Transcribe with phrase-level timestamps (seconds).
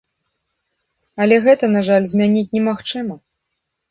[1.25, 3.15] Але гэта, на жаль, змяніць немагчыма.